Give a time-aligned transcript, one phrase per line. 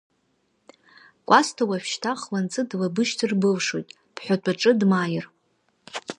[1.27, 5.25] Кәасҭа уажәшьҭа хланҵы длабышьҭыр былшоит, бҳәатәаҿы дмааир.